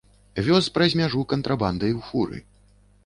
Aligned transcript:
Вёз 0.47 0.69
праз 0.77 0.95
мяжу 1.01 1.21
кантрабандай 1.33 1.91
у 1.99 2.05
фуры. 2.09 2.43